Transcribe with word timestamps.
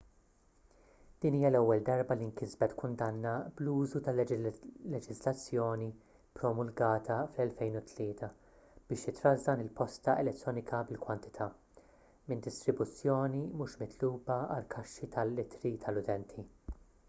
din 1.25 1.35
hija 1.39 1.49
l-ewwel 1.53 1.81
darba 1.89 2.15
li 2.21 2.27
nkisbet 2.29 2.71
kundanna 2.79 3.33
bl-użu 3.59 4.01
tal-leġiżlazzjoni 4.07 5.89
ppromulgata 6.39 7.19
fl-2003 7.35 8.31
biex 8.89 9.05
titrażżan 9.09 9.61
il-posta 9.67 10.17
elettronika 10.23 10.81
bil-kwantità 10.89 11.49
minn 12.31 12.43
distribuzzjoni 12.49 13.45
mhux 13.61 13.77
mitluba 13.85 14.41
għall-kaxxi 14.57 15.11
tal-ittri 15.19 15.77
tal-utenti 15.87 16.51